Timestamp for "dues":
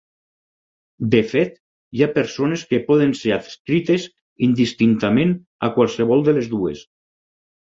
6.57-6.83